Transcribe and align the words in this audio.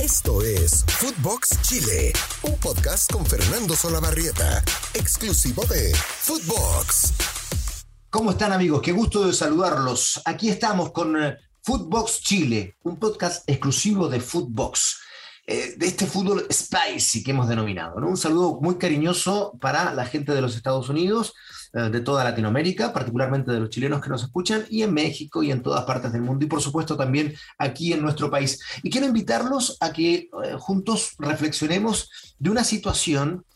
Esto 0.00 0.42
es 0.42 0.84
Footbox 0.86 1.60
Chile, 1.62 2.12
un 2.42 2.54
podcast 2.58 3.12
con 3.12 3.26
Fernando 3.26 3.74
Solabarrieta, 3.74 4.62
exclusivo 4.94 5.64
de 5.64 5.92
Footbox. 5.92 7.14
¿Cómo 8.08 8.30
están 8.30 8.52
amigos? 8.52 8.80
Qué 8.80 8.92
gusto 8.92 9.26
de 9.26 9.32
saludarlos. 9.32 10.22
Aquí 10.24 10.50
estamos 10.50 10.92
con 10.92 11.20
eh, 11.20 11.36
Footbox 11.62 12.20
Chile, 12.20 12.76
un 12.84 12.96
podcast 12.96 13.42
exclusivo 13.48 14.08
de 14.08 14.20
Footbox. 14.20 15.00
Eh, 15.50 15.76
de 15.78 15.86
este 15.86 16.04
fútbol 16.04 16.46
spicy 16.52 17.24
que 17.24 17.30
hemos 17.30 17.48
denominado. 17.48 17.98
¿no? 17.98 18.08
Un 18.08 18.18
saludo 18.18 18.60
muy 18.60 18.76
cariñoso 18.76 19.56
para 19.58 19.94
la 19.94 20.04
gente 20.04 20.34
de 20.34 20.42
los 20.42 20.54
Estados 20.54 20.90
Unidos, 20.90 21.32
eh, 21.72 21.88
de 21.88 22.02
toda 22.02 22.22
Latinoamérica, 22.22 22.92
particularmente 22.92 23.52
de 23.52 23.60
los 23.60 23.70
chilenos 23.70 24.02
que 24.02 24.10
nos 24.10 24.22
escuchan, 24.22 24.66
y 24.68 24.82
en 24.82 24.92
México 24.92 25.42
y 25.42 25.50
en 25.50 25.62
todas 25.62 25.86
partes 25.86 26.12
del 26.12 26.20
mundo, 26.20 26.44
y 26.44 26.48
por 26.48 26.60
supuesto 26.60 26.98
también 26.98 27.34
aquí 27.56 27.94
en 27.94 28.02
nuestro 28.02 28.30
país. 28.30 28.60
Y 28.82 28.90
quiero 28.90 29.06
invitarlos 29.06 29.78
a 29.80 29.90
que 29.90 30.14
eh, 30.14 30.28
juntos 30.58 31.14
reflexionemos 31.18 32.10
de 32.38 32.50
una 32.50 32.62
situación 32.62 33.46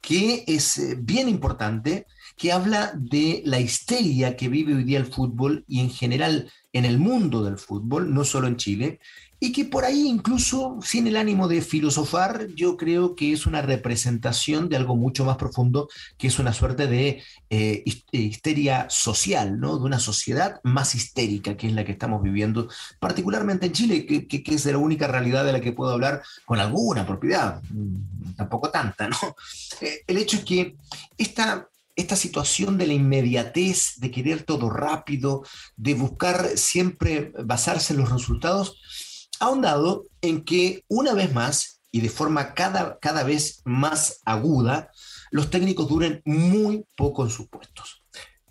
que 0.00 0.44
es 0.46 0.80
bien 1.04 1.28
importante, 1.28 2.06
que 2.36 2.52
habla 2.52 2.92
de 2.94 3.42
la 3.44 3.60
histeria 3.60 4.36
que 4.36 4.48
vive 4.48 4.74
hoy 4.74 4.84
día 4.84 4.98
el 4.98 5.06
fútbol 5.06 5.64
y 5.68 5.80
en 5.80 5.90
general 5.90 6.50
en 6.72 6.84
el 6.84 6.98
mundo 6.98 7.42
del 7.44 7.58
fútbol, 7.58 8.12
no 8.12 8.24
solo 8.24 8.46
en 8.46 8.56
Chile, 8.56 8.98
y 9.44 9.50
que 9.50 9.64
por 9.64 9.84
ahí 9.84 10.06
incluso 10.06 10.78
sin 10.82 11.08
el 11.08 11.16
ánimo 11.16 11.48
de 11.48 11.62
filosofar, 11.62 12.46
yo 12.54 12.76
creo 12.76 13.16
que 13.16 13.32
es 13.32 13.44
una 13.44 13.60
representación 13.60 14.68
de 14.68 14.76
algo 14.76 14.94
mucho 14.94 15.24
más 15.24 15.36
profundo, 15.36 15.88
que 16.16 16.28
es 16.28 16.38
una 16.38 16.52
suerte 16.52 16.86
de 16.86 17.24
eh, 17.50 17.82
histeria 18.12 18.86
social, 18.88 19.58
¿no? 19.58 19.78
de 19.78 19.84
una 19.84 19.98
sociedad 19.98 20.60
más 20.62 20.94
histérica, 20.94 21.56
que 21.56 21.66
es 21.66 21.72
la 21.72 21.84
que 21.84 21.90
estamos 21.90 22.22
viviendo, 22.22 22.68
particularmente 23.00 23.66
en 23.66 23.72
Chile, 23.72 24.06
que, 24.06 24.28
que 24.28 24.54
es 24.54 24.64
la 24.66 24.78
única 24.78 25.08
realidad 25.08 25.44
de 25.44 25.54
la 25.54 25.60
que 25.60 25.72
puedo 25.72 25.90
hablar 25.90 26.22
con 26.44 26.60
alguna 26.60 27.04
propiedad, 27.04 27.60
mm, 27.68 28.34
tampoco 28.36 28.70
tanta. 28.70 29.08
¿no? 29.08 29.16
Eh, 29.80 30.04
el 30.06 30.18
hecho 30.18 30.36
es 30.36 30.44
que 30.44 30.76
esta 31.18 31.66
esta 31.96 32.16
situación 32.16 32.78
de 32.78 32.86
la 32.86 32.94
inmediatez, 32.94 33.94
de 33.98 34.10
querer 34.10 34.44
todo 34.44 34.70
rápido, 34.70 35.42
de 35.76 35.94
buscar 35.94 36.56
siempre 36.56 37.32
basarse 37.44 37.92
en 37.92 38.00
los 38.00 38.10
resultados, 38.10 39.28
ha 39.40 39.46
ahondado 39.46 40.04
en 40.20 40.44
que 40.44 40.84
una 40.88 41.14
vez 41.14 41.32
más 41.34 41.82
y 41.90 42.00
de 42.00 42.08
forma 42.08 42.54
cada, 42.54 42.98
cada 42.98 43.22
vez 43.22 43.60
más 43.64 44.20
aguda, 44.24 44.90
los 45.30 45.50
técnicos 45.50 45.88
duren 45.88 46.22
muy 46.24 46.84
poco 46.96 47.24
en 47.24 47.30
sus 47.30 47.48
puestos. 47.48 48.01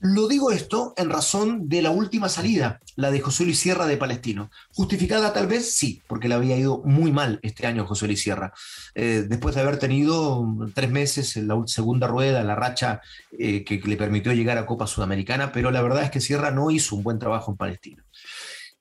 Lo 0.04 0.28
digo 0.28 0.52
esto 0.52 0.96
en 0.98 1.12
razón 1.12 1.70
de 1.70 1.84
la 1.84 1.92
última 1.92 2.28
salida, 2.28 2.82
la 2.96 3.12
de 3.12 3.22
José 3.22 3.44
Luis 3.44 3.60
Sierra 3.60 3.86
de 3.86 3.98
Palestino. 3.98 4.50
¿Justificada 4.74 5.32
tal 5.32 5.46
vez? 5.46 5.76
Sí, 5.76 6.02
porque 6.08 6.28
le 6.28 6.34
había 6.34 6.58
ido 6.58 6.82
muy 6.84 7.12
mal 7.12 7.40
este 7.44 7.68
año 7.68 7.86
José 7.86 8.08
Luis 8.08 8.20
Sierra. 8.20 8.52
Eh, 8.96 9.26
después 9.30 9.54
de 9.54 9.62
haber 9.62 9.78
tenido 9.78 10.44
tres 10.74 10.90
meses 10.90 11.38
en 11.38 11.48
la 11.48 11.62
segunda 11.68 12.08
rueda, 12.08 12.44
la 12.44 12.56
racha 12.56 13.00
eh, 13.38 13.64
que 13.64 13.78
le 13.78 13.96
permitió 13.96 14.34
llegar 14.34 14.58
a 14.58 14.66
Copa 14.66 14.88
Sudamericana, 14.88 15.52
pero 15.52 15.70
la 15.70 15.84
verdad 15.84 16.04
es 16.04 16.10
que 16.10 16.20
Sierra 16.20 16.50
no 16.50 16.72
hizo 16.72 16.96
un 16.96 17.04
buen 17.04 17.20
trabajo 17.20 17.52
en 17.52 17.58
Palestino. 17.58 18.04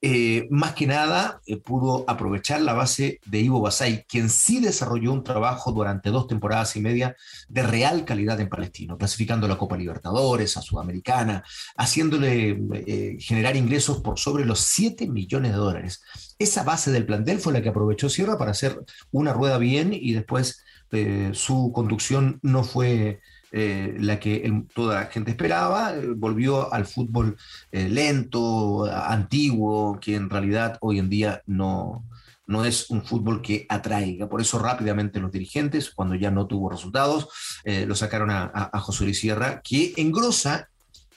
Eh, 0.03 0.49
más 0.51 0.73
que 0.73 0.87
nada 0.87 1.43
eh, 1.47 1.59
pudo 1.59 2.05
aprovechar 2.09 2.63
la 2.63 2.73
base 2.73 3.21
de 3.27 3.41
Ivo 3.41 3.61
Basay, 3.61 4.05
quien 4.05 4.31
sí 4.31 4.59
desarrolló 4.59 5.13
un 5.13 5.23
trabajo 5.23 5.73
durante 5.73 6.09
dos 6.09 6.27
temporadas 6.27 6.75
y 6.77 6.81
media 6.81 7.17
de 7.49 7.63
real 7.63 8.07
calidad 8.07 8.41
en 8.41 8.49
Palestino, 8.49 8.97
clasificando 8.97 9.45
a 9.45 9.51
la 9.51 9.59
Copa 9.59 9.77
Libertadores, 9.77 10.57
a 10.57 10.63
Sudamericana, 10.63 11.45
haciéndole 11.77 12.59
eh, 12.87 13.17
generar 13.21 13.57
ingresos 13.57 14.01
por 14.01 14.19
sobre 14.19 14.47
los 14.47 14.61
7 14.61 15.07
millones 15.07 15.53
de 15.53 15.59
dólares. 15.59 16.03
Esa 16.39 16.63
base 16.63 16.91
del 16.91 17.05
plantel 17.05 17.39
fue 17.39 17.53
la 17.53 17.61
que 17.61 17.69
aprovechó 17.69 18.09
Sierra 18.09 18.39
para 18.39 18.53
hacer 18.53 18.81
una 19.11 19.35
rueda 19.35 19.59
bien 19.59 19.93
y 19.93 20.15
después 20.15 20.65
su 21.33 21.71
conducción 21.73 22.41
no 22.43 22.65
fue 22.65 23.21
eh, 23.53 23.97
la 23.99 24.21
que 24.21 24.65
toda 24.75 25.01
la 25.01 25.07
gente 25.07 25.33
esperaba, 25.33 25.95
eh, 25.95 26.07
volvió 26.15 26.73
al 26.73 26.87
fútbol 26.87 27.37
eh, 27.73 27.89
lento, 27.89 28.85
antiguo, 28.85 29.99
que 30.01 30.15
en 30.15 30.31
realidad 30.31 30.79
hoy 30.81 31.01
en 31.01 31.11
día 31.11 31.43
no, 31.47 32.05
no 32.47 32.65
es 32.65 32.91
un 32.91 33.03
fútbol 33.03 33.43
que 33.43 33.67
atraiga. 33.69 34.29
Por 34.29 34.41
eso 34.41 34.59
rápidamente 34.59 35.19
los 35.19 35.33
dirigentes, 35.33 35.91
cuando 35.91 36.15
ya 36.15 36.31
no 36.31 36.47
tuvo 36.47 36.71
resultados, 36.71 37.29
lo 37.65 37.95
sacaron 37.95 38.31
a, 38.31 38.51
a, 38.55 38.81
José 38.81 39.05
Luis 39.05 39.21
Sierra, 39.21 39.61
que 39.63 39.95
engrosa, 39.97 40.69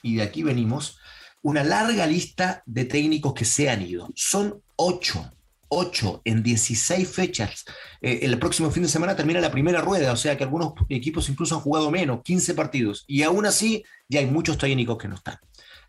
y 0.01 0.15
de 0.15 0.23
aquí 0.23 0.43
venimos, 0.43 0.97
una 1.43 1.63
larga 1.63 2.07
lista 2.07 2.63
de 2.65 2.85
técnicos 2.85 3.33
que 3.33 3.45
se 3.45 3.69
han 3.69 3.81
ido. 3.81 4.09
Son 4.15 4.61
ocho 4.75 5.31
8 5.69 6.21
en 6.25 6.43
16 6.43 7.09
fechas. 7.09 7.65
Eh, 8.01 8.19
el 8.23 8.37
próximo 8.39 8.71
fin 8.71 8.83
de 8.83 8.89
semana 8.89 9.15
termina 9.15 9.41
la 9.41 9.51
primera 9.51 9.81
rueda, 9.81 10.11
o 10.11 10.17
sea 10.17 10.37
que 10.37 10.43
algunos 10.43 10.73
equipos 10.89 11.29
incluso 11.29 11.55
han 11.55 11.61
jugado 11.61 11.91
menos, 11.91 12.21
15 12.23 12.53
partidos. 12.53 13.03
Y 13.07 13.23
aún 13.23 13.45
así, 13.45 13.83
ya 14.07 14.19
hay 14.19 14.27
muchos 14.27 14.57
técnicos 14.57 14.97
que 14.97 15.07
no 15.07 15.15
están. 15.15 15.37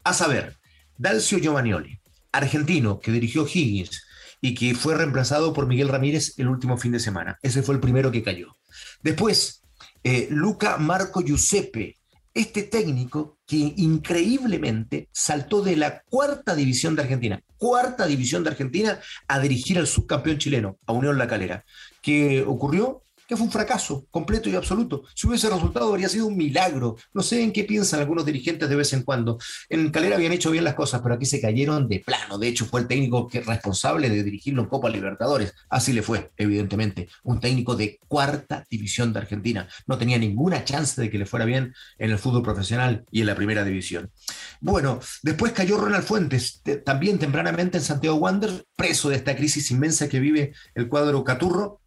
A 0.02 0.12
saber, 0.12 0.58
Dalcio 0.96 1.38
Giovannioli, 1.38 2.00
argentino 2.32 3.00
que 3.00 3.12
dirigió 3.12 3.46
Higgins 3.46 4.04
y 4.40 4.54
que 4.54 4.74
fue 4.74 4.94
reemplazado 4.94 5.52
por 5.52 5.66
Miguel 5.66 5.88
Ramírez 5.88 6.34
el 6.38 6.48
último 6.48 6.76
fin 6.76 6.92
de 6.92 7.00
semana. 7.00 7.38
Ese 7.42 7.62
fue 7.62 7.74
el 7.74 7.80
primero 7.80 8.12
que 8.12 8.22
cayó. 8.22 8.54
Después, 9.02 9.62
eh, 10.02 10.28
Luca 10.30 10.76
Marco 10.76 11.22
Giuseppe, 11.22 11.96
este 12.34 12.64
técnico 12.64 13.38
que 13.46 13.72
increíblemente 13.76 15.08
saltó 15.12 15.62
de 15.62 15.76
la 15.76 16.02
cuarta 16.02 16.54
división 16.56 16.96
de 16.96 17.02
Argentina, 17.02 17.40
cuarta 17.56 18.06
división 18.06 18.42
de 18.42 18.50
Argentina, 18.50 18.98
a 19.28 19.38
dirigir 19.38 19.78
al 19.78 19.86
subcampeón 19.86 20.38
chileno, 20.38 20.78
a 20.84 20.92
Unión 20.92 21.16
La 21.16 21.28
Calera. 21.28 21.64
¿Qué 22.02 22.42
ocurrió? 22.46 23.02
Que 23.26 23.36
fue 23.36 23.46
un 23.46 23.52
fracaso 23.52 24.06
completo 24.10 24.48
y 24.48 24.54
absoluto. 24.54 25.04
Si 25.14 25.26
hubiese 25.26 25.48
resultado, 25.48 25.88
habría 25.88 26.08
sido 26.08 26.26
un 26.26 26.36
milagro. 26.36 26.96
No 27.12 27.22
sé 27.22 27.42
en 27.42 27.52
qué 27.52 27.64
piensan 27.64 28.00
algunos 28.00 28.26
dirigentes 28.26 28.68
de 28.68 28.76
vez 28.76 28.92
en 28.92 29.02
cuando. 29.02 29.38
En 29.68 29.90
Calera 29.90 30.16
habían 30.16 30.32
hecho 30.32 30.50
bien 30.50 30.64
las 30.64 30.74
cosas, 30.74 31.00
pero 31.02 31.14
aquí 31.14 31.26
se 31.26 31.40
cayeron 31.40 31.88
de 31.88 32.00
plano. 32.00 32.38
De 32.38 32.48
hecho, 32.48 32.66
fue 32.66 32.80
el 32.80 32.86
técnico 32.86 33.28
que, 33.28 33.40
responsable 33.40 34.10
de 34.10 34.22
dirigirlo 34.22 34.62
en 34.62 34.68
Copa 34.68 34.88
Libertadores. 34.88 35.54
Así 35.68 35.92
le 35.92 36.02
fue, 36.02 36.30
evidentemente. 36.36 37.08
Un 37.22 37.40
técnico 37.40 37.76
de 37.76 37.98
cuarta 38.08 38.64
división 38.70 39.12
de 39.12 39.20
Argentina. 39.20 39.68
No 39.86 39.98
tenía 39.98 40.18
ninguna 40.18 40.64
chance 40.64 41.00
de 41.00 41.10
que 41.10 41.18
le 41.18 41.26
fuera 41.26 41.44
bien 41.44 41.74
en 41.98 42.10
el 42.10 42.18
fútbol 42.18 42.42
profesional 42.42 43.04
y 43.10 43.20
en 43.20 43.26
la 43.26 43.34
primera 43.34 43.64
división. 43.64 44.10
Bueno, 44.60 45.00
después 45.22 45.52
cayó 45.52 45.78
Ronald 45.78 46.04
Fuentes, 46.04 46.62
también 46.84 47.18
tempranamente 47.18 47.78
en 47.78 47.84
Santiago 47.84 48.16
Wander, 48.16 48.64
preso 48.76 49.08
de 49.08 49.16
esta 49.16 49.36
crisis 49.36 49.70
inmensa 49.70 50.08
que 50.08 50.20
vive 50.20 50.52
el 50.74 50.88
cuadro 50.88 51.24
Caturro 51.24 51.80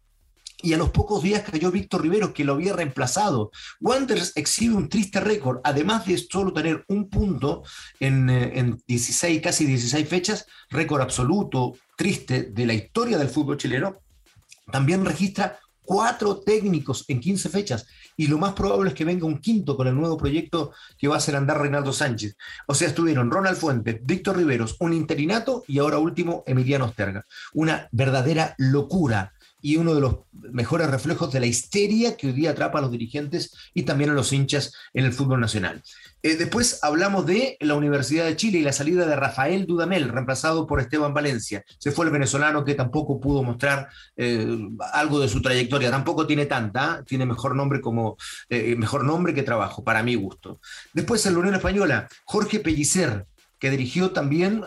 y 0.62 0.72
a 0.72 0.76
los 0.78 0.90
pocos 0.90 1.22
días 1.22 1.42
cayó 1.48 1.70
Víctor 1.70 2.02
Rivero, 2.02 2.32
que 2.32 2.44
lo 2.44 2.54
había 2.54 2.72
reemplazado. 2.72 3.50
Wanderers 3.80 4.32
exhibe 4.36 4.74
un 4.74 4.88
triste 4.88 5.20
récord, 5.20 5.60
además 5.62 6.06
de 6.06 6.18
solo 6.18 6.52
tener 6.52 6.84
un 6.88 7.08
punto 7.08 7.62
en, 8.00 8.28
eh, 8.28 8.58
en 8.58 8.82
16, 8.86 9.40
casi 9.40 9.66
16 9.66 10.08
fechas, 10.08 10.46
récord 10.70 11.00
absoluto, 11.00 11.74
triste 11.96 12.44
de 12.44 12.66
la 12.66 12.74
historia 12.74 13.18
del 13.18 13.28
fútbol 13.28 13.56
chileno, 13.56 13.98
también 14.70 15.04
registra 15.04 15.58
cuatro 15.88 16.40
técnicos 16.40 17.06
en 17.08 17.18
15 17.18 17.48
fechas 17.48 17.86
y 18.14 18.26
lo 18.26 18.36
más 18.36 18.52
probable 18.52 18.90
es 18.90 18.94
que 18.94 19.06
venga 19.06 19.24
un 19.24 19.38
quinto 19.38 19.74
con 19.74 19.86
el 19.86 19.94
nuevo 19.94 20.18
proyecto 20.18 20.72
que 20.98 21.08
va 21.08 21.14
a 21.14 21.18
hacer 21.18 21.34
andar 21.34 21.62
Reinaldo 21.62 21.94
Sánchez. 21.94 22.36
O 22.66 22.74
sea, 22.74 22.88
estuvieron 22.88 23.30
Ronald 23.30 23.56
Fuentes, 23.56 23.98
Víctor 24.02 24.36
Riveros, 24.36 24.76
un 24.80 24.92
interinato 24.92 25.64
y 25.66 25.78
ahora 25.78 25.98
último 25.98 26.44
Emiliano 26.46 26.84
Osterga. 26.84 27.24
Una 27.54 27.88
verdadera 27.90 28.54
locura 28.58 29.32
y 29.60 29.76
uno 29.76 29.94
de 29.94 30.00
los 30.00 30.16
mejores 30.32 30.88
reflejos 30.88 31.32
de 31.32 31.40
la 31.40 31.46
histeria 31.46 32.16
que 32.16 32.28
hoy 32.28 32.32
día 32.32 32.50
atrapa 32.50 32.78
a 32.78 32.82
los 32.82 32.92
dirigentes 32.92 33.54
y 33.74 33.82
también 33.82 34.10
a 34.10 34.14
los 34.14 34.32
hinchas 34.32 34.72
en 34.94 35.04
el 35.04 35.12
fútbol 35.12 35.40
nacional. 35.40 35.82
Eh, 36.22 36.36
después 36.36 36.80
hablamos 36.82 37.26
de 37.26 37.56
la 37.60 37.74
Universidad 37.74 38.24
de 38.24 38.36
Chile 38.36 38.58
y 38.58 38.62
la 38.62 38.72
salida 38.72 39.06
de 39.06 39.16
Rafael 39.16 39.66
Dudamel, 39.66 40.08
reemplazado 40.08 40.66
por 40.66 40.80
Esteban 40.80 41.14
Valencia. 41.14 41.64
Se 41.78 41.90
fue 41.90 42.06
el 42.06 42.12
venezolano 42.12 42.64
que 42.64 42.74
tampoco 42.74 43.20
pudo 43.20 43.42
mostrar 43.42 43.88
eh, 44.16 44.58
algo 44.92 45.20
de 45.20 45.28
su 45.28 45.42
trayectoria, 45.42 45.90
tampoco 45.90 46.26
tiene 46.26 46.46
tanta, 46.46 46.98
¿eh? 47.00 47.04
tiene 47.06 47.26
mejor 47.26 47.54
nombre 47.54 47.80
como 47.80 48.16
mejor 48.48 49.04
nombre 49.04 49.34
que 49.34 49.42
trabajo, 49.42 49.84
para 49.84 50.02
mi 50.02 50.14
gusto. 50.14 50.60
Después 50.92 51.24
en 51.26 51.34
la 51.34 51.40
Unión 51.40 51.54
Española, 51.54 52.08
Jorge 52.24 52.60
Pellicer, 52.60 53.26
que 53.58 53.70
dirigió 53.70 54.12
también 54.12 54.62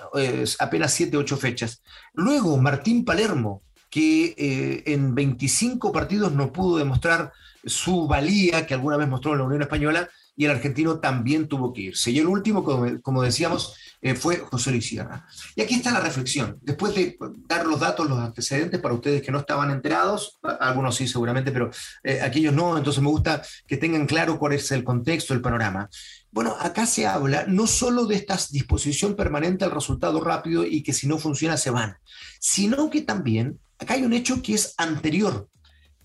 apenas 0.59 0.93
7, 0.93 1.17
8 1.17 1.37
fechas. 1.37 1.81
Luego 2.13 2.57
Martín 2.57 3.05
Palermo, 3.05 3.63
que 3.91 4.33
eh, 4.37 4.83
en 4.87 5.13
25 5.13 5.91
partidos 5.91 6.31
no 6.31 6.51
pudo 6.51 6.77
demostrar 6.77 7.31
su 7.63 8.07
valía 8.07 8.65
que 8.65 8.73
alguna 8.73 8.97
vez 8.97 9.07
mostró 9.07 9.33
en 9.33 9.39
la 9.39 9.43
Unión 9.43 9.61
Española 9.61 10.09
y 10.35 10.45
el 10.45 10.51
argentino 10.51 10.99
también 10.99 11.47
tuvo 11.47 11.73
que 11.73 11.81
irse. 11.81 12.09
Y 12.09 12.19
el 12.19 12.25
último, 12.25 12.63
como, 12.63 13.21
decíamos, 13.21 13.75
eh, 14.01 14.15
fue 14.15 14.37
José 14.37 14.71
Luis 14.71 14.87
Sierra. 14.87 15.27
Y 15.55 15.61
aquí 15.61 15.75
está 15.75 15.91
la 15.91 15.99
reflexión. 15.99 16.57
Después 16.61 16.95
de 16.95 17.17
dar 17.47 17.65
los 17.65 17.79
datos, 17.79 18.09
los 18.09 18.17
antecedentes 18.17 18.79
para 18.79 18.95
ustedes 18.95 19.21
que 19.21 19.31
no 19.31 19.39
estaban 19.39 19.69
enterados, 19.69 20.39
algunos 20.59 20.95
sí 20.95 21.07
seguramente, 21.07 21.51
pero 21.51 21.69
eh, 22.03 22.21
aquellos 22.21 22.53
no, 22.53 22.77
entonces 22.77 23.03
me 23.03 23.09
gusta 23.09 23.43
que 23.67 23.77
tengan 23.77 24.07
claro 24.07 24.39
cuál 24.39 24.53
es 24.53 24.71
el 24.71 24.83
contexto, 24.83 25.33
el 25.33 25.41
panorama. 25.41 25.89
Bueno, 26.31 26.55
acá 26.59 26.85
se 26.85 27.05
habla 27.05 27.45
no 27.47 27.67
solo 27.67 28.05
de 28.05 28.15
esta 28.15 28.39
disposición 28.51 29.15
permanente 29.15 29.65
al 29.65 29.71
resultado 29.71 30.21
rápido 30.21 30.65
y 30.65 30.81
que 30.81 30.93
si 30.93 31.07
no 31.07 31.17
funciona 31.17 31.57
se 31.57 31.71
van, 31.71 31.97
sino 32.39 32.89
que 32.89 33.01
también 33.01 33.59
acá 33.81 33.95
hay 33.95 34.03
un 34.03 34.13
hecho 34.13 34.41
que 34.41 34.53
es 34.53 34.73
anterior, 34.77 35.49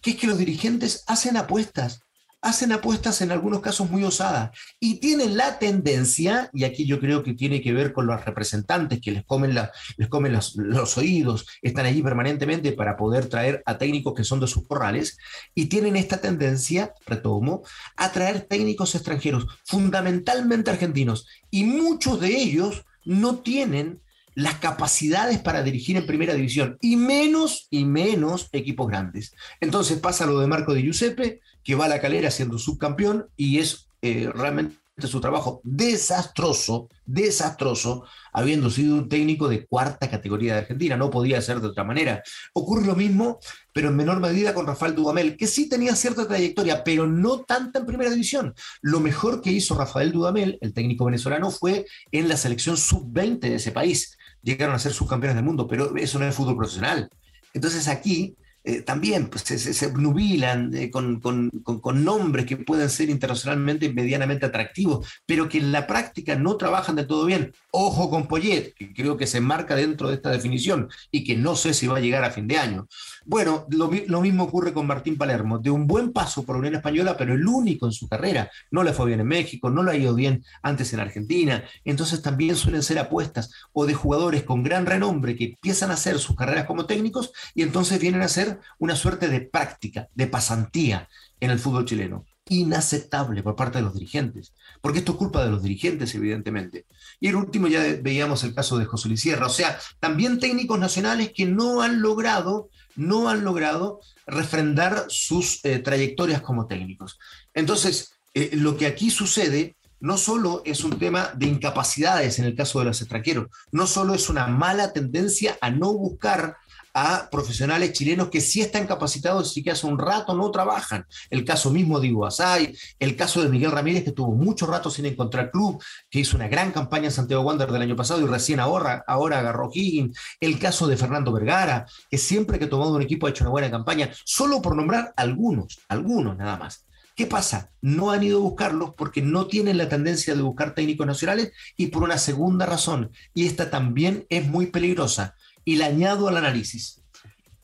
que 0.01 0.11
es 0.11 0.17
que 0.17 0.27
los 0.27 0.39
dirigentes 0.39 1.05
hacen 1.07 1.37
apuestas 1.37 2.01
hacen 2.47 2.71
apuestas 2.71 3.23
en 3.23 3.33
algunos 3.33 3.61
casos 3.61 3.91
muy 3.91 4.05
osadas 4.05 4.57
y 4.79 5.01
tienen 5.01 5.37
la 5.37 5.59
tendencia, 5.59 6.49
y 6.53 6.63
aquí 6.63 6.87
yo 6.87 7.01
creo 7.01 7.25
que 7.25 7.35
tiene 7.35 7.61
que 7.61 7.73
ver 7.73 7.93
con 7.93 8.07
los 8.07 8.25
representantes 8.25 9.01
que 9.01 9.11
les 9.11 9.25
comen, 9.25 9.53
les 9.97 10.09
comen 10.09 10.33
los, 10.33 10.99
oídos, 10.99 11.47
están 11.61 11.87
allí 11.87 12.03
permanentemente 12.03 12.73
para 12.73 12.97
poder 12.97 13.27
traer 13.27 13.63
a 13.67 13.79
técnicos 13.79 14.15
que 14.15 14.25
son 14.25 14.39
de 14.39 14.47
sus 14.47 14.67
corrales, 14.67 15.19
y 15.55 15.67
tienen 15.67 15.97
esta 15.97 16.19
tendencia, 16.19 16.93
retomo, 17.07 17.63
a 17.97 18.13
traer 18.13 18.43
técnicos 18.43 18.95
extranjeros, 18.95 19.47
fundamentalmente 19.65 20.71
argentinos, 20.71 21.27
y 21.51 21.65
muchos 21.65 22.21
de 22.21 22.29
ellos 22.29 22.85
no 23.05 23.41
tienen 23.41 24.01
las 24.37 24.57
capacidades 24.57 25.39
para 25.39 25.63
dirigir 25.63 25.97
en 25.97 26.07
primera 26.07 26.35
división 26.35 26.77
y 26.83 26.97
menos 26.97 27.67
y 27.71 27.87
menos 27.87 28.49
equipos 28.53 28.87
grandes. 28.87 29.35
Entonces 29.61 29.99
pasa 29.99 30.27
lo 30.27 30.39
de 30.39 30.47
Marco 30.47 30.75
de 30.75 30.83
Giuseppe, 30.83 31.41
que 31.65 31.75
va 31.75 31.87
a 31.87 31.89
la 31.89 32.01
calera 32.01 32.31
siendo 32.31 32.59
subcampeón 32.59 33.29
y 33.35 33.59
es 33.59 33.89
eh, 34.03 34.31
realmente 34.33 34.77
su 34.99 35.21
trabajo 35.21 35.61
desastroso, 35.63 36.89
desastroso, 37.05 38.05
habiendo 38.33 38.71
sido 38.71 38.95
un 38.95 39.09
técnico 39.09 39.49
de 39.49 39.67
cuarta 39.67 40.09
categoría 40.11 40.55
de 40.55 40.61
Argentina. 40.61 40.97
No 40.97 41.11
podía 41.11 41.41
ser 41.41 41.61
de 41.61 41.69
otra 41.69 41.85
manera. 41.85 42.23
Ocurre 42.55 42.87
lo 42.87 42.95
mismo, 42.97 43.39
pero 43.73 43.89
en 43.89 43.97
menor 43.97 44.21
medida 44.21 44.55
con 44.55 44.67
Rafael 44.67 44.95
Dudamel, 44.95 45.37
que 45.37 45.47
sí 45.47 45.69
tenía 45.69 45.95
cierta 45.97 46.27
trayectoria, 46.27 46.83
pero 46.83 47.07
no 47.07 47.41
tanta 47.41 47.79
en 47.79 47.87
primera 47.87 48.11
división. 48.11 48.55
Lo 48.81 49.01
mejor 49.01 49.43
que 49.43 49.53
hizo 49.53 49.75
Rafael 49.75 50.13
Dudamel, 50.13 50.59
el 50.61 50.73
técnico 50.73 51.07
venezolano, 51.07 51.51
fue 51.51 51.87
en 52.13 52.29
la 52.29 52.37
selección 52.37 52.77
sub-20 52.77 53.41
de 53.41 53.55
ese 53.57 53.73
país. 53.73 54.17
Llegaron 54.43 54.75
a 54.75 54.79
ser 54.79 54.93
subcampeones 54.93 55.37
del 55.37 55.45
mundo, 55.45 55.67
pero 55.67 55.97
eso 55.97 56.19
no 56.19 56.27
es 56.27 56.35
fútbol 56.35 56.57
profesional. 56.57 57.11
Entonces 57.53 57.89
aquí 57.89 58.37
eh, 58.69 58.83
también 58.83 59.29
pues, 59.29 59.45
se, 59.45 59.59
se, 59.59 59.93
nubilan 59.93 60.75
eh, 60.75 60.91
con, 60.91 61.21
con, 61.21 61.51
con, 61.51 62.05
nombres 62.05 62.47
que 62.47 62.57
pueden 62.57 62.91
ser 62.91 63.09
internacionalmente 63.11 63.93
medianamente 63.93 64.45
atractivos, 64.45 65.07
pero 65.25 65.49
que 65.49 65.59
en 65.59 65.71
la 65.71 65.87
práctica 65.87 66.35
no 66.35 66.57
trabajan 66.57 66.97
de 66.97 67.05
todo 67.05 67.27
bien. 67.27 67.55
Ojo 67.71 68.11
con 68.11 68.27
Poyet, 68.27 68.75
que 68.75 68.93
creo 68.93 69.17
que 69.17 69.29
se 69.29 69.41
marca 69.41 69.77
dentro 69.77 70.09
de 70.09 70.17
esta 70.17 70.31
definición 70.31 70.89
y 71.13 71.23
que 71.23 71.37
no 71.37 71.55
sé 71.55 71.75
si 71.75 71.87
va 71.87 71.99
a 71.99 72.01
llegar 72.01 72.25
a 72.25 72.33
fin 72.33 72.49
de 72.49 72.59
año. 72.59 72.89
Bueno, 73.25 73.67
lo, 73.71 73.89
lo 74.09 74.21
mismo 74.21 74.43
ocurre 74.43 74.73
con 74.73 74.89
Martín 74.89 75.17
Palermo, 75.17 75.61
de 75.61 75.71
un 75.71 75.87
buen 75.87 76.13
paso 76.13 76.43
por 76.43 76.57
Unión 76.57 76.75
Española, 76.75 77.17
pero 77.17 77.35
el 77.35 77.47
único 77.47 77.87
en 77.87 77.93
su 77.93 78.09
carrera. 78.09 78.51
No 78.73 78.83
le 78.83 78.93
fue 78.93 79.07
bien 79.07 79.21
en 79.21 79.29
México, 79.29 79.71
no 79.71 79.85
le 79.85 79.93
ha 79.93 79.97
ido 79.97 80.13
bien 80.13 80.45
antes 80.63 80.93
en 80.93 80.99
Argentina. 80.99 81.63
Entonces 81.85 82.21
también 82.21 82.57
suelen 82.57 82.83
ser 82.83 82.99
apuestas 82.99 83.53
o 83.73 83.87
de 83.87 83.95
jugadores 83.95 84.43
con 84.43 84.65
gran 84.65 84.87
renombre 84.87 85.37
que 85.37 85.45
empiezan 85.45 85.93
a 85.93 85.95
hacer 85.95 86.19
sus 86.19 86.35
carreras 86.35 86.67
como 86.67 86.87
técnicos 86.87 87.31
y 87.55 87.63
entonces 87.63 88.01
vienen 88.01 88.23
a 88.23 88.29
ser 88.29 88.56
una 88.79 88.97
suerte 88.97 89.29
de 89.29 89.41
práctica, 89.41 90.09
de 90.15 90.27
pasantía 90.27 91.09
en 91.41 91.51
el 91.51 91.59
fútbol 91.59 91.85
chileno. 91.85 92.25
Inaceptable 92.49 93.43
por 93.43 93.57
parte 93.57 93.79
de 93.79 93.85
los 93.85 93.95
dirigentes, 93.95 94.53
porque 94.81 95.01
esto 95.01 95.13
es 95.13 95.19
culpa 95.19 95.45
de 95.45 95.51
los 95.51 95.63
dirigentes, 95.63 96.15
evidentemente. 96.15 96.87
Y 97.19 97.29
el 97.29 97.35
último 97.35 97.67
ya 97.67 97.83
veíamos 98.01 98.45
el 98.45 98.55
caso 98.55 98.79
de 98.79 98.85
José 98.85 99.09
Luis 99.09 99.21
Sierra, 99.21 99.47
o 99.47 99.51
sea, 99.51 99.79
también 99.99 100.39
técnicos 100.39 100.79
nacionales 100.79 101.33
que 101.35 101.45
no 101.45 101.83
han 101.83 102.01
logrado, 102.01 102.69
no 102.95 103.29
han 103.29 103.43
logrado 103.43 104.01
refrendar 104.27 105.07
sus 105.09 105.65
eh, 105.65 105.81
trayectorias 105.81 106.41
como 106.41 106.67
técnicos. 106.67 107.19
Entonces, 107.53 108.13
eh, 108.35 108.51
lo 108.53 108.77
que 108.77 108.87
aquí 108.87 109.11
sucede 109.11 109.77
no 110.01 110.19
solo 110.19 110.63
es 110.65 110.85
un 110.85 110.99
tema 110.99 111.33
de 111.35 111.47
incapacidades 111.47 112.39
en 112.39 112.45
el 112.45 112.55
caso 112.55 112.79
de 112.79 112.85
los 112.85 113.01
extranjeros, 113.01 113.49
no 113.73 113.87
solo 113.87 114.15
es 114.15 114.29
una 114.29 114.47
mala 114.47 114.93
tendencia 114.93 115.57
a 115.61 115.71
no 115.71 115.93
buscar 115.93 116.57
a 116.99 117.29
profesionales 117.31 117.93
chilenos 117.93 118.31
que 118.31 118.41
sí 118.41 118.63
están 118.63 118.87
capacitados 118.87 119.55
y 119.55 119.63
que 119.63 119.71
hace 119.71 119.87
un 119.87 119.99
rato 119.99 120.35
no 120.35 120.51
trabajan. 120.51 121.05
El 121.29 121.45
caso 121.45 121.71
mismo 121.71 122.01
de 122.01 122.07
Iguazay, 122.07 122.75
el 122.99 123.17
caso 123.17 123.43
de 123.43 123.51
Miguel 123.51 123.71
Ramírez, 123.71 124.03
que 124.03 124.13
tuvo 124.13 124.35
mucho 124.35 124.67
rato 124.67 124.91
sin 124.91 125.05
encontrar 125.05 125.51
club, 125.51 125.79
que 126.09 126.21
hizo 126.21 126.39
una 126.39 126.49
gran 126.49 126.73
campaña 126.73 127.05
en 127.05 127.13
Santiago 127.13 127.43
Wander 127.43 127.71
del 127.71 127.83
año 127.83 127.97
pasado 127.97 128.23
y 128.23 128.27
recién 128.27 128.61
ahora, 128.61 129.05
ahora 129.07 129.41
agarró 129.41 129.69
Higgins. 129.71 130.19
El 130.41 130.59
caso 130.59 130.87
de 130.87 130.97
Fernando 130.97 131.33
Vergara, 131.33 131.85
que 132.11 132.17
siempre 132.17 132.59
que 132.59 132.65
ha 132.65 132.71
tomado 132.71 132.95
un 132.95 133.03
equipo 133.03 133.27
ha 133.27 133.31
hecho 133.31 133.45
una 133.45 133.51
buena 133.51 133.71
campaña, 133.71 134.11
solo 134.25 134.63
por 134.63 134.75
nombrar 134.75 135.13
algunos, 135.19 135.79
algunos 135.89 136.35
nada 136.39 136.57
más. 136.57 136.87
¿Qué 137.15 137.27
pasa? 137.27 137.73
No 137.83 138.11
han 138.11 138.23
ido 138.23 138.39
a 138.39 138.43
buscarlos 138.43 138.95
porque 138.97 139.21
no 139.21 139.49
tienen 139.49 139.77
la 139.77 139.89
tendencia 139.89 140.35
de 140.35 140.43
buscar 140.43 140.75
técnicos 140.75 141.07
nacionales 141.07 141.53
y 141.77 141.89
por 141.89 142.03
una 142.03 142.17
segunda 142.17 142.65
razón, 142.65 143.11
y 143.35 143.47
esta 143.47 143.69
también 143.69 144.25
es 144.31 144.47
muy 144.47 144.67
peligrosa 144.67 145.35
y 145.67 145.77
la 145.77 145.87
añado 145.87 146.29
al 146.29 146.37
análisis. 146.39 147.03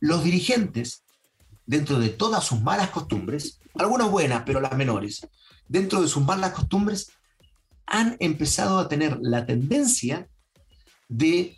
Los 0.01 0.25
dirigentes, 0.25 1.05
dentro 1.65 1.99
de 2.01 2.11
todas 2.11 2.45
sus 2.45 2.61
malas 2.61 2.91
costumbres, 2.91 3.61
algunas 3.77 4.11
buenas, 4.11 4.43
pero 4.45 4.61
las 4.61 4.77
menores, 4.77 5.27
dentro 5.69 6.03
de 6.03 6.09
sus 6.09 6.23
malas 6.23 6.53
costumbres, 6.53 7.13
han 7.87 8.17
empezado 8.19 8.81
a 8.81 8.89
tener 8.89 9.19
la 9.23 9.47
tendencia 9.47 10.29
de 11.09 11.57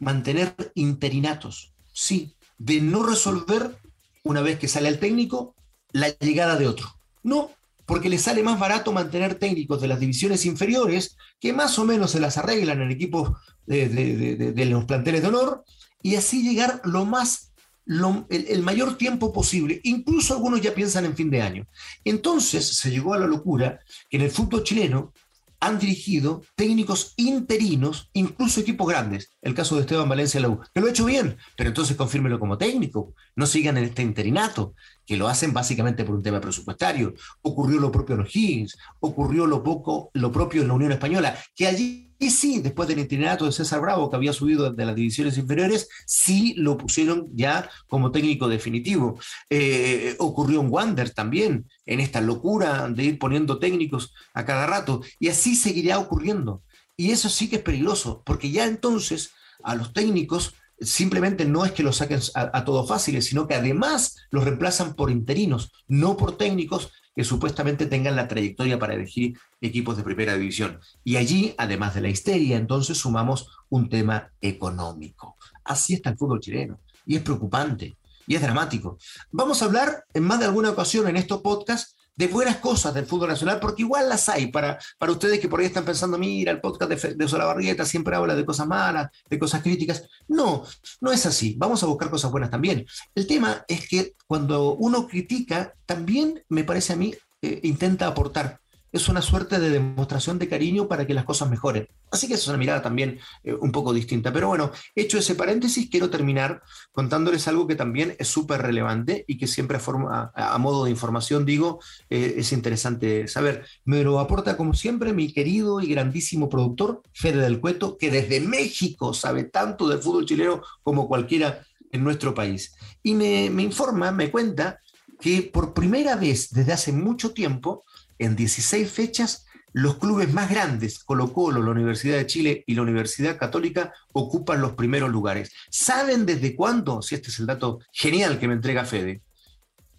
mantener 0.00 0.54
interinatos, 0.74 1.72
sí, 1.92 2.34
de 2.58 2.80
no 2.80 3.04
resolver, 3.04 3.78
una 4.24 4.40
vez 4.40 4.58
que 4.58 4.68
sale 4.68 4.88
el 4.88 4.98
técnico, 4.98 5.54
la 5.92 6.08
llegada 6.08 6.56
de 6.56 6.66
otro. 6.66 6.88
No, 7.22 7.52
porque 7.88 8.10
les 8.10 8.20
sale 8.20 8.42
más 8.42 8.60
barato 8.60 8.92
mantener 8.92 9.36
técnicos 9.36 9.80
de 9.80 9.88
las 9.88 9.98
divisiones 9.98 10.44
inferiores, 10.44 11.16
que 11.40 11.54
más 11.54 11.78
o 11.78 11.86
menos 11.86 12.10
se 12.10 12.20
las 12.20 12.36
arreglan 12.36 12.82
en 12.82 12.90
equipos 12.90 13.32
de, 13.64 14.66
los 14.68 14.84
planteles 14.84 15.22
de 15.22 15.28
honor, 15.28 15.64
y 16.02 16.16
así 16.16 16.42
llegar 16.42 16.82
lo 16.84 17.06
más, 17.06 17.54
el, 17.86 18.62
mayor 18.62 18.98
tiempo 18.98 19.32
posible. 19.32 19.80
Incluso 19.84 20.34
algunos 20.34 20.60
ya 20.60 20.74
piensan 20.74 21.06
en 21.06 21.16
fin 21.16 21.30
de 21.30 21.40
año. 21.40 21.66
Entonces 22.04 22.76
se 22.76 22.90
llegó 22.90 23.14
a 23.14 23.18
la 23.18 23.26
locura 23.26 23.80
que 24.10 24.18
en 24.18 24.24
el 24.24 24.30
fútbol 24.30 24.64
chileno 24.64 25.14
han 25.58 25.78
dirigido 25.78 26.42
técnicos 26.56 27.14
interinos, 27.16 28.10
incluso 28.12 28.60
equipos 28.60 28.86
grandes. 28.86 29.30
El 29.40 29.54
caso 29.54 29.76
de 29.76 29.80
Esteban 29.80 30.10
Valencia 30.10 30.40
la 30.40 30.50
U, 30.50 30.60
que 30.74 30.80
lo 30.80 30.88
ha 30.88 30.90
hecho 30.90 31.06
bien, 31.06 31.38
pero 31.56 31.70
entonces 31.70 31.96
confírmelo 31.96 32.38
como 32.38 32.58
técnico. 32.58 33.14
No 33.34 33.46
sigan 33.46 33.78
en 33.78 33.84
este 33.84 34.02
interinato, 34.02 34.74
que 35.08 35.16
lo 35.16 35.26
hacen 35.26 35.54
básicamente 35.54 36.04
por 36.04 36.16
un 36.16 36.22
tema 36.22 36.38
presupuestario. 36.38 37.14
Ocurrió 37.40 37.80
lo 37.80 37.90
propio 37.90 38.14
en 38.14 38.20
los 38.20 38.36
Higgins, 38.36 38.76
ocurrió 39.00 39.46
lo, 39.46 39.62
poco, 39.62 40.10
lo 40.12 40.30
propio 40.30 40.60
en 40.60 40.68
la 40.68 40.74
Unión 40.74 40.92
Española, 40.92 41.34
que 41.56 41.66
allí 41.66 42.14
sí, 42.28 42.60
después 42.60 42.86
del 42.90 42.98
interinato 42.98 43.46
de 43.46 43.52
César 43.52 43.80
Bravo, 43.80 44.10
que 44.10 44.16
había 44.16 44.34
subido 44.34 44.70
de 44.70 44.84
las 44.84 44.94
divisiones 44.94 45.38
inferiores, 45.38 45.88
sí 46.04 46.52
lo 46.58 46.76
pusieron 46.76 47.30
ya 47.32 47.70
como 47.86 48.10
técnico 48.10 48.48
definitivo. 48.48 49.18
Eh, 49.48 50.14
ocurrió 50.18 50.60
en 50.60 50.70
Wander 50.70 51.08
también, 51.08 51.64
en 51.86 52.00
esta 52.00 52.20
locura 52.20 52.90
de 52.90 53.04
ir 53.04 53.18
poniendo 53.18 53.58
técnicos 53.58 54.12
a 54.34 54.44
cada 54.44 54.66
rato, 54.66 55.00
y 55.18 55.28
así 55.28 55.56
seguiría 55.56 55.98
ocurriendo. 55.98 56.62
Y 56.98 57.12
eso 57.12 57.30
sí 57.30 57.48
que 57.48 57.56
es 57.56 57.62
peligroso, 57.62 58.22
porque 58.26 58.50
ya 58.50 58.66
entonces 58.66 59.30
a 59.62 59.74
los 59.74 59.94
técnicos 59.94 60.52
simplemente 60.80 61.44
no 61.44 61.64
es 61.64 61.72
que 61.72 61.82
los 61.82 61.96
saquen 61.96 62.20
a, 62.34 62.64
todos 62.64 62.88
fáciles, 62.88 63.26
sino 63.26 63.46
que 63.46 63.54
además 63.54 64.16
los 64.30 64.44
reemplazan 64.44 64.94
por 64.94 65.10
interinos, 65.10 65.72
no 65.86 66.16
por 66.16 66.36
técnicos 66.36 66.92
que 67.14 67.24
supuestamente 67.24 67.86
tengan 67.86 68.14
la 68.14 68.28
trayectoria 68.28 68.78
para 68.78 68.94
elegir 68.94 69.36
equipos 69.60 69.96
de 69.96 70.04
primera 70.04 70.36
división. 70.36 70.78
Y 71.02 71.16
allí, 71.16 71.54
además 71.58 71.94
de 71.94 72.02
la 72.02 72.08
histeria, 72.08 72.56
entonces 72.56 72.98
sumamos 72.98 73.50
un 73.68 73.88
tema 73.88 74.30
económico. 74.40 75.36
Así 75.64 75.94
está 75.94 76.10
el 76.10 76.16
fútbol 76.16 76.40
chileno. 76.40 76.78
Y 77.04 77.16
es 77.16 77.22
preocupante. 77.22 77.96
Y 78.28 78.36
es 78.36 78.42
dramático. 78.42 78.98
Vamos 79.32 79.62
a 79.62 79.64
hablar 79.64 80.04
en 80.14 80.22
más 80.22 80.38
de 80.38 80.44
alguna 80.44 80.70
ocasión 80.70 81.08
en 81.08 81.16
estos 81.16 81.40
podcasts 81.40 81.96
de 82.18 82.26
buenas 82.26 82.56
cosas 82.56 82.92
del 82.92 83.06
fútbol 83.06 83.28
nacional, 83.28 83.60
porque 83.60 83.82
igual 83.82 84.08
las 84.08 84.28
hay 84.28 84.48
para, 84.48 84.76
para 84.98 85.12
ustedes 85.12 85.38
que 85.38 85.48
por 85.48 85.60
ahí 85.60 85.66
están 85.66 85.84
pensando, 85.84 86.18
mira, 86.18 86.50
el 86.50 86.60
podcast 86.60 86.90
de, 86.90 87.28
Solabarrieta 87.28 87.84
siempre 87.84 88.16
habla 88.16 88.34
de 88.34 88.44
cosas 88.44 88.66
malas, 88.66 89.08
de 89.30 89.38
cosas 89.38 89.62
críticas. 89.62 90.02
No, 90.26 90.64
no 91.00 91.12
es 91.12 91.24
así. 91.26 91.54
Vamos 91.56 91.80
a 91.84 91.86
buscar 91.86 92.10
cosas 92.10 92.32
buenas 92.32 92.50
también. 92.50 92.84
El 93.14 93.28
tema 93.28 93.64
es 93.68 93.88
que 93.88 94.16
cuando 94.26 94.74
uno 94.74 95.06
critica, 95.06 95.72
también 95.86 96.42
me 96.48 96.64
parece 96.64 96.94
a 96.94 96.96
mí, 96.96 97.14
eh, 97.40 97.60
intenta 97.62 98.08
aportar 98.08 98.60
es 98.92 99.08
una 99.08 99.22
suerte 99.22 99.58
de 99.58 99.70
demostración 99.70 100.38
de 100.38 100.48
cariño 100.48 100.88
para 100.88 101.06
que 101.06 101.14
las 101.14 101.24
cosas 101.24 101.50
mejoren. 101.50 101.88
Así 102.10 102.26
que 102.26 102.34
es 102.34 102.48
una 102.48 102.56
mirada 102.56 102.82
también 102.82 103.18
eh, 103.44 103.54
un 103.54 103.70
poco 103.70 103.92
distinta. 103.92 104.32
Pero 104.32 104.48
bueno, 104.48 104.70
hecho 104.94 105.18
ese 105.18 105.34
paréntesis, 105.34 105.88
quiero 105.90 106.10
terminar 106.10 106.62
contándoles 106.92 107.46
algo 107.48 107.66
que 107.66 107.74
también 107.74 108.16
es 108.18 108.28
súper 108.28 108.62
relevante 108.62 109.24
y 109.26 109.36
que 109.36 109.46
siempre 109.46 109.78
a, 109.78 110.32
a, 110.34 110.58
modo 110.58 110.84
de 110.84 110.90
información 110.90 111.44
digo, 111.44 111.80
eh, 112.08 112.34
es 112.38 112.52
interesante 112.52 113.28
saber. 113.28 113.66
Me 113.84 114.02
lo 114.02 114.20
aporta 114.20 114.56
como 114.56 114.74
siempre 114.74 115.12
mi 115.12 115.32
querido 115.32 115.80
y 115.80 115.88
grandísimo 115.88 116.48
productor, 116.48 117.02
Fede 117.12 117.42
del 117.42 117.60
Cueto, 117.60 117.96
que 117.98 118.10
desde 118.10 118.40
México 118.40 119.12
sabe 119.12 119.44
tanto 119.44 119.88
del 119.88 119.98
fútbol 119.98 120.26
chileno 120.26 120.62
como 120.82 121.08
cualquiera 121.08 121.62
en 121.92 122.04
nuestro 122.04 122.34
país. 122.34 122.74
Y 123.02 123.14
me, 123.14 123.50
me 123.50 123.62
informa, 123.62 124.12
me 124.12 124.30
cuenta 124.30 124.80
que 125.20 125.42
por 125.42 125.74
primera 125.74 126.16
vez 126.16 126.50
desde 126.50 126.72
hace 126.72 126.92
mucho 126.92 127.32
tiempo, 127.32 127.84
en 128.18 128.36
16 128.36 128.90
fechas 128.90 129.46
los 129.72 129.98
clubes 129.98 130.32
más 130.32 130.50
grandes, 130.50 130.98
Colo 131.04 131.32
Colo, 131.32 131.62
la 131.62 131.70
Universidad 131.70 132.16
de 132.16 132.26
Chile 132.26 132.64
y 132.66 132.74
la 132.74 132.82
Universidad 132.82 133.38
Católica, 133.38 133.92
ocupan 134.12 134.60
los 134.60 134.72
primeros 134.72 135.10
lugares. 135.10 135.52
¿Saben 135.70 136.26
desde 136.26 136.56
cuándo? 136.56 137.02
Si 137.02 137.14
este 137.14 137.30
es 137.30 137.38
el 137.38 137.46
dato 137.46 137.80
genial 137.92 138.38
que 138.38 138.48
me 138.48 138.54
entrega 138.54 138.84
Fede. 138.84 139.22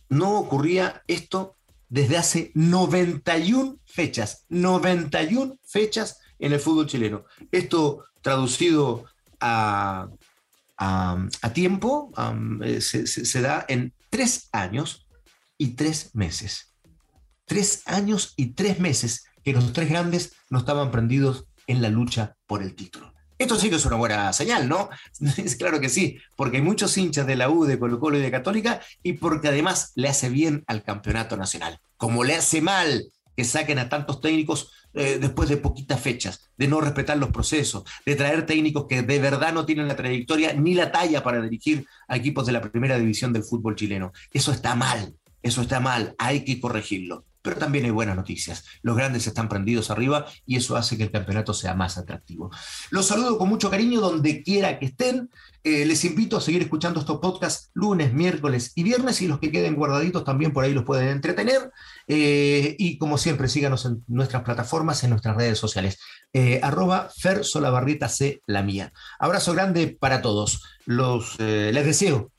No 0.10 0.40
ocurría 0.40 1.04
esto 1.08 1.56
desde 1.88 2.18
hace 2.18 2.52
91 2.56 3.78
fechas, 3.86 4.46
91 4.50 5.58
fechas 5.64 6.20
en 6.40 6.54
el 6.54 6.60
fútbol 6.60 6.88
chileno. 6.88 7.26
Esto 7.52 8.06
traducido 8.22 9.06
a, 9.40 10.10
tiempo 11.54 12.12
eh, 12.64 12.82
se 12.82 13.42
da 13.42 13.66
en 13.68 13.94
tres 14.10 14.50
años 14.52 15.08
y 15.58 15.76
tres 15.76 16.16
meses. 16.16 16.69
Tres 17.50 17.82
años 17.88 18.36
y 18.36 18.52
tres 18.54 18.80
meses 18.80 19.26
que 19.44 19.54
los 19.54 19.74
tres 19.74 19.90
grandes 19.90 20.34
no 20.52 20.60
estaban 20.60 20.92
prendidos 20.92 21.46
en 21.66 21.82
la 21.82 21.90
lucha 21.90 22.36
por 22.46 22.62
el 22.62 22.76
título. 22.76 23.12
Esto 23.40 23.56
sí 23.56 23.72
que 23.72 23.78
es 23.78 23.86
una 23.88 23.96
buena 23.96 24.32
señal, 24.34 24.70
¿no? 24.70 24.92
Es 25.38 25.56
claro 25.56 25.80
que 25.80 25.90
sí, 25.90 26.20
porque 26.36 26.58
hay 26.58 26.64
muchos 26.64 26.96
hinchas 26.96 27.26
de 27.26 27.36
la 27.36 27.50
U, 27.50 27.66
de 27.66 27.80
Colo 27.80 28.00
Colo 28.00 28.20
y 28.20 28.22
de 28.22 28.30
Católica, 28.30 28.82
y 29.02 29.14
porque 29.14 29.48
además 29.48 29.94
le 29.96 30.10
hace 30.10 30.30
bien 30.30 30.64
al 30.68 30.84
campeonato 30.84 31.38
nacional. 31.38 31.80
Como 31.98 32.24
le 32.24 32.36
hace 32.36 32.62
mal 32.62 33.12
que 33.36 33.44
saquen 33.44 33.80
a 33.80 33.90
tantos 33.90 34.22
técnicos 34.22 34.72
eh, 34.94 35.18
después 35.20 35.50
de 35.50 35.58
poquitas 35.58 36.00
fechas, 36.00 36.52
de 36.56 36.68
no 36.68 36.82
respetar 36.82 37.18
los 37.18 37.32
procesos, 37.32 37.84
de 38.06 38.16
traer 38.16 38.46
técnicos 38.46 38.86
que 38.88 39.02
de 39.02 39.18
verdad 39.18 39.54
no 39.54 39.66
tienen 39.66 39.88
la 39.88 39.96
trayectoria 39.96 40.54
ni 40.54 40.76
la 40.76 40.92
talla 40.92 41.24
para 41.24 41.42
dirigir 41.42 41.88
a 42.08 42.16
equipos 42.16 42.46
de 42.46 42.52
la 42.52 42.62
primera 42.62 43.00
división 43.00 43.34
del 43.34 43.44
fútbol 43.44 43.76
chileno. 43.76 44.12
Eso 44.32 44.52
está 44.52 44.76
mal, 44.76 45.16
eso 45.42 45.64
está 45.64 45.80
mal, 45.80 46.14
hay 46.20 46.46
que 46.46 46.60
corregirlo 46.60 47.26
pero 47.42 47.58
también 47.58 47.86
hay 47.86 47.92
buenas 47.92 48.16
noticias. 48.16 48.66
Los 48.82 48.96
grandes 48.98 49.28
están 49.28 49.50
prendidos 49.50 49.90
arriba 49.90 50.26
y 50.46 50.58
eso 50.58 50.76
hace 50.76 50.98
que 50.98 51.04
el 51.04 51.12
campeonato 51.12 51.54
sea 51.54 51.74
más 51.74 51.98
atractivo. 51.98 52.52
Los 52.90 53.08
saludo 53.08 53.38
con 53.38 53.50
mucho 53.50 53.70
cariño 53.70 54.02
donde 54.02 54.44
quiera 54.44 54.80
que 54.80 54.88
estén. 54.88 55.30
Eh, 55.64 55.86
les 55.86 56.06
invito 56.06 56.38
a 56.38 56.42
seguir 56.42 56.62
escuchando 56.62 57.02
estos 57.02 57.20
podcasts 57.20 57.70
lunes, 57.74 58.14
miércoles 58.14 58.72
y 58.76 58.84
viernes 58.84 59.22
y 59.22 59.28
los 59.28 59.40
que 59.40 59.52
queden 59.52 59.76
guardaditos 59.76 60.24
también 60.24 60.54
por 60.54 60.64
ahí 60.64 60.74
los 60.74 60.84
pueden 60.84 61.10
entretener. 61.10 61.72
Eh, 62.08 62.76
y 62.78 62.98
como 62.98 63.18
siempre, 63.18 63.48
síganos 63.48 63.86
en 63.86 64.04
nuestras 64.08 64.44
plataformas, 64.44 65.04
en 65.04 65.12
nuestras 65.12 65.36
redes 65.36 65.58
sociales. 65.58 66.00
Eh, 66.34 66.60
arroba 66.64 67.10
Fer 67.16 67.44
C, 67.44 68.42
la 68.46 68.64
mía. 68.64 68.94
Abrazo 69.20 69.54
grande 69.54 69.98
para 70.00 70.22
todos. 70.22 70.64
Los, 70.86 71.38
les 71.40 71.86
deseo 71.86 72.32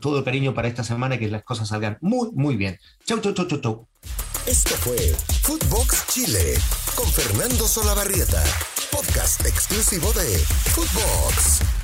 todo 0.00 0.18
el 0.18 0.24
cariño 0.24 0.52
para 0.52 0.68
esta 0.68 0.84
semana 0.84 1.14
y 1.14 1.18
que 1.18 1.28
las 1.28 1.42
cosas 1.42 1.68
salgan 1.68 1.96
muy, 2.02 2.28
muy 2.32 2.56
bien. 2.56 2.78
Chau, 3.06 3.20
chau, 3.20 3.32
chau, 3.32 3.46
chau, 3.46 3.60
chau. 3.60 3.93
Esto 4.46 4.74
fue 4.76 4.96
Footbox 5.42 6.06
Chile 6.08 6.58
con 6.94 7.10
Fernando 7.10 7.66
Solabarrieta, 7.66 8.44
podcast 8.90 9.44
exclusivo 9.46 10.12
de 10.12 10.38
Footbox. 10.74 11.83